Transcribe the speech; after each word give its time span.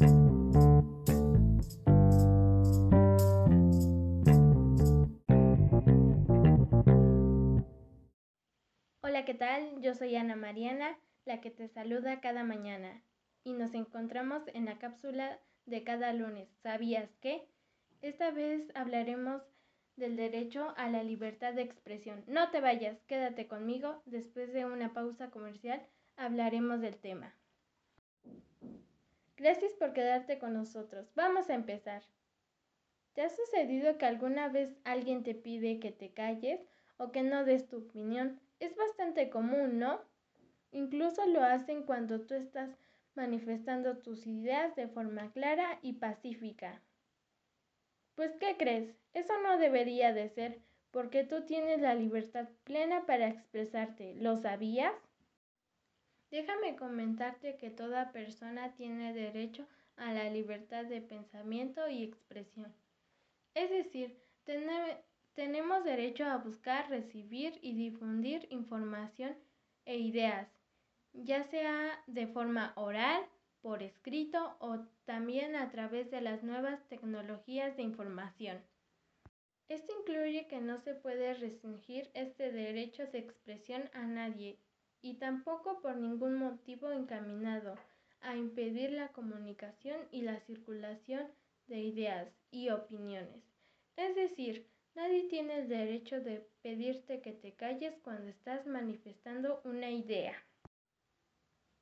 Hola, 0.00 0.06
¿qué 9.26 9.34
tal? 9.34 9.82
Yo 9.82 9.94
soy 9.94 10.16
Ana 10.16 10.36
Mariana, 10.36 10.98
la 11.26 11.42
que 11.42 11.50
te 11.50 11.68
saluda 11.68 12.22
cada 12.22 12.44
mañana, 12.44 13.02
y 13.44 13.52
nos 13.52 13.74
encontramos 13.74 14.42
en 14.54 14.64
la 14.64 14.78
cápsula 14.78 15.38
de 15.66 15.84
cada 15.84 16.14
lunes. 16.14 16.48
¿Sabías 16.62 17.10
qué? 17.20 17.46
Esta 18.00 18.30
vez 18.30 18.72
hablaremos 18.74 19.42
del 19.96 20.16
derecho 20.16 20.72
a 20.78 20.88
la 20.88 21.02
libertad 21.02 21.52
de 21.52 21.60
expresión. 21.60 22.24
No 22.26 22.50
te 22.50 22.62
vayas, 22.62 23.02
quédate 23.02 23.48
conmigo. 23.48 24.00
Después 24.06 24.50
de 24.54 24.64
una 24.64 24.94
pausa 24.94 25.30
comercial 25.30 25.86
hablaremos 26.16 26.80
del 26.80 26.96
tema. 26.96 27.34
Gracias 29.40 29.72
por 29.72 29.94
quedarte 29.94 30.38
con 30.38 30.52
nosotros. 30.52 31.10
Vamos 31.14 31.48
a 31.48 31.54
empezar. 31.54 32.02
¿Te 33.14 33.22
ha 33.22 33.30
sucedido 33.30 33.96
que 33.96 34.04
alguna 34.04 34.48
vez 34.48 34.76
alguien 34.84 35.22
te 35.22 35.34
pide 35.34 35.80
que 35.80 35.92
te 35.92 36.10
calles 36.12 36.60
o 36.98 37.10
que 37.10 37.22
no 37.22 37.46
des 37.46 37.66
tu 37.66 37.78
opinión? 37.78 38.38
Es 38.58 38.76
bastante 38.76 39.30
común, 39.30 39.78
¿no? 39.78 40.02
Incluso 40.72 41.24
lo 41.24 41.42
hacen 41.42 41.84
cuando 41.84 42.20
tú 42.20 42.34
estás 42.34 42.68
manifestando 43.14 43.96
tus 43.96 44.26
ideas 44.26 44.76
de 44.76 44.88
forma 44.88 45.32
clara 45.32 45.78
y 45.80 45.94
pacífica. 45.94 46.82
Pues, 48.16 48.36
¿qué 48.36 48.58
crees? 48.58 48.94
Eso 49.14 49.32
no 49.42 49.56
debería 49.56 50.12
de 50.12 50.28
ser, 50.28 50.58
porque 50.90 51.24
tú 51.24 51.46
tienes 51.46 51.80
la 51.80 51.94
libertad 51.94 52.50
plena 52.64 53.06
para 53.06 53.28
expresarte. 53.28 54.16
¿Lo 54.16 54.36
sabías? 54.36 54.92
Déjame 56.30 56.76
comentarte 56.76 57.56
que 57.56 57.70
toda 57.70 58.12
persona 58.12 58.72
tiene 58.74 59.12
derecho 59.12 59.66
a 59.96 60.12
la 60.12 60.30
libertad 60.30 60.84
de 60.84 61.00
pensamiento 61.00 61.88
y 61.88 62.04
expresión. 62.04 62.72
Es 63.54 63.70
decir, 63.70 64.16
tenemos 65.34 65.84
derecho 65.84 66.24
a 66.24 66.38
buscar, 66.38 66.88
recibir 66.88 67.58
y 67.62 67.74
difundir 67.74 68.46
información 68.50 69.36
e 69.84 69.98
ideas, 69.98 70.48
ya 71.12 71.42
sea 71.42 72.02
de 72.06 72.28
forma 72.28 72.72
oral, 72.76 73.26
por 73.60 73.82
escrito 73.82 74.56
o 74.60 74.78
también 75.04 75.54
a 75.54 75.70
través 75.70 76.10
de 76.10 76.20
las 76.20 76.42
nuevas 76.42 76.82
tecnologías 76.88 77.76
de 77.76 77.82
información. 77.82 78.62
Esto 79.68 79.92
incluye 80.00 80.46
que 80.46 80.60
no 80.60 80.78
se 80.78 80.94
puede 80.94 81.34
restringir 81.34 82.10
este 82.14 82.50
derecho 82.52 83.06
de 83.08 83.18
expresión 83.18 83.90
a 83.92 84.06
nadie 84.06 84.58
y 85.02 85.14
tampoco 85.14 85.80
por 85.80 85.96
ningún 85.96 86.34
motivo 86.34 86.90
encaminado 86.92 87.76
a 88.20 88.36
impedir 88.36 88.92
la 88.92 89.08
comunicación 89.08 89.98
y 90.10 90.22
la 90.22 90.38
circulación 90.40 91.26
de 91.66 91.78
ideas 91.80 92.28
y 92.50 92.70
opiniones. 92.70 93.42
Es 93.96 94.14
decir, 94.14 94.66
nadie 94.94 95.24
tiene 95.28 95.60
el 95.60 95.68
derecho 95.68 96.20
de 96.20 96.46
pedirte 96.62 97.20
que 97.20 97.32
te 97.32 97.54
calles 97.54 97.94
cuando 98.02 98.28
estás 98.28 98.66
manifestando 98.66 99.60
una 99.64 99.90
idea. 99.90 100.34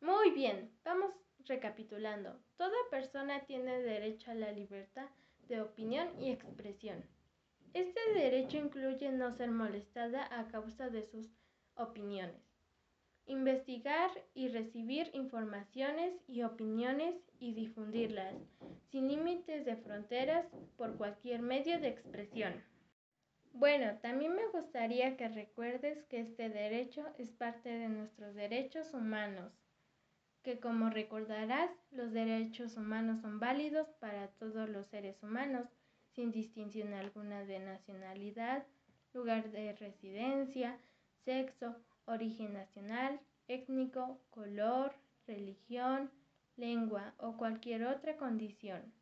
Muy 0.00 0.30
bien, 0.30 0.70
vamos 0.84 1.12
recapitulando. 1.46 2.38
Toda 2.56 2.76
persona 2.90 3.44
tiene 3.46 3.80
derecho 3.80 4.30
a 4.30 4.34
la 4.34 4.52
libertad 4.52 5.08
de 5.48 5.60
opinión 5.60 6.08
y 6.20 6.30
expresión. 6.30 7.04
Este 7.74 8.00
derecho 8.14 8.56
incluye 8.56 9.10
no 9.10 9.32
ser 9.32 9.50
molestada 9.50 10.28
a 10.38 10.46
causa 10.48 10.88
de 10.90 11.04
sus 11.04 11.28
opiniones, 11.74 12.53
investigar 13.26 14.10
y 14.34 14.48
recibir 14.48 15.10
informaciones 15.14 16.14
y 16.28 16.42
opiniones 16.42 17.14
y 17.38 17.54
difundirlas, 17.54 18.34
sin 18.90 19.08
límites 19.08 19.64
de 19.64 19.76
fronteras, 19.76 20.46
por 20.76 20.96
cualquier 20.96 21.42
medio 21.42 21.80
de 21.80 21.88
expresión. 21.88 22.52
Bueno, 23.52 23.98
también 24.02 24.34
me 24.34 24.46
gustaría 24.48 25.16
que 25.16 25.28
recuerdes 25.28 26.02
que 26.04 26.20
este 26.20 26.48
derecho 26.48 27.06
es 27.18 27.30
parte 27.30 27.68
de 27.68 27.88
nuestros 27.88 28.34
derechos 28.34 28.92
humanos 28.94 29.52
que 30.44 30.60
como 30.60 30.90
recordarás, 30.90 31.70
los 31.90 32.12
derechos 32.12 32.76
humanos 32.76 33.22
son 33.22 33.40
válidos 33.40 33.88
para 33.98 34.28
todos 34.28 34.68
los 34.68 34.86
seres 34.86 35.20
humanos, 35.22 35.66
sin 36.12 36.30
distinción 36.30 36.92
alguna 36.92 37.44
de 37.46 37.58
nacionalidad, 37.60 38.66
lugar 39.14 39.50
de 39.50 39.72
residencia, 39.72 40.78
sexo, 41.24 41.74
origen 42.06 42.52
nacional, 42.52 43.20
étnico, 43.48 44.20
color, 44.30 44.94
religión, 45.26 46.10
lengua 46.56 47.14
o 47.18 47.36
cualquier 47.36 47.84
otra 47.86 48.16
condición. 48.16 48.92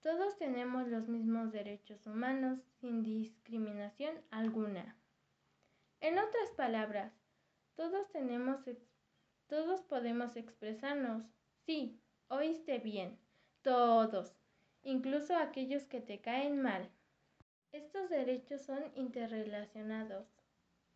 Todos 0.00 0.38
tenemos 0.38 0.88
los 0.88 1.08
mismos 1.08 1.52
derechos 1.52 2.06
humanos 2.06 2.60
sin 2.80 3.02
discriminación 3.02 4.14
alguna. 4.30 4.96
En 6.00 6.18
otras 6.18 6.50
palabras, 6.56 7.12
todos 7.74 8.08
tenemos 8.12 8.60
todos 9.48 9.80
podemos 9.82 10.36
expresarnos. 10.36 11.24
Sí, 11.64 11.98
oíste 12.28 12.78
bien. 12.78 13.18
Todos, 13.62 14.36
incluso 14.82 15.34
aquellos 15.36 15.84
que 15.84 16.00
te 16.00 16.20
caen 16.20 16.60
mal. 16.60 16.90
Estos 17.72 18.10
derechos 18.10 18.62
son 18.62 18.82
interrelacionados. 18.94 20.28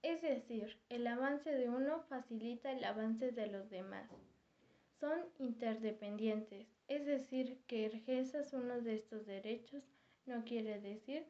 Es 0.02 0.20
decir, 0.20 0.76
el 0.88 1.06
avance 1.06 1.50
de 1.52 1.68
uno 1.68 2.02
facilita 2.08 2.72
el 2.72 2.82
avance 2.84 3.30
de 3.30 3.46
los 3.46 3.70
demás. 3.70 4.10
Son 4.98 5.20
interdependientes. 5.38 6.66
Es 6.88 7.06
decir, 7.06 7.58
que 7.68 7.86
ejerzas 7.86 8.52
uno 8.52 8.80
de 8.80 8.94
estos 8.94 9.26
derechos 9.26 9.84
no 10.26 10.44
quiere 10.44 10.80
decir 10.80 11.24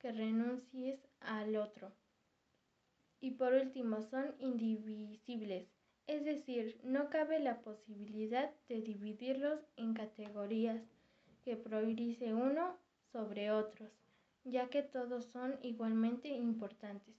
que 0.00 0.10
renuncies 0.10 0.98
al 1.20 1.56
otro. 1.56 1.92
Y 3.20 3.32
por 3.32 3.52
último, 3.52 4.02
son 4.02 4.34
indivisibles. 4.40 5.68
Es 6.08 6.24
decir, 6.24 6.80
no 6.82 7.10
cabe 7.10 7.38
la 7.38 7.60
posibilidad 7.60 8.52
de 8.68 8.80
dividirlos 8.80 9.60
en 9.76 9.94
categorías 9.94 10.82
que 11.44 11.56
priorice 11.56 12.34
uno 12.34 12.76
sobre 13.12 13.52
otros, 13.52 13.90
ya 14.44 14.68
que 14.68 14.82
todos 14.82 15.26
son 15.26 15.58
igualmente 15.62 16.28
importantes. 16.28 17.14